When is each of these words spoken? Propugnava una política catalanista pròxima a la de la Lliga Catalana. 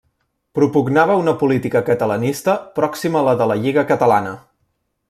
Propugnava 0.59 1.17
una 1.23 1.35
política 1.43 1.83
catalanista 1.91 2.57
pròxima 2.81 3.23
a 3.23 3.25
la 3.31 3.39
de 3.45 3.53
la 3.55 3.61
Lliga 3.65 3.87
Catalana. 3.95 4.35